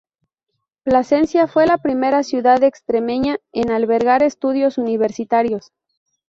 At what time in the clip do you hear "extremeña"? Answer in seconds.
2.63-3.37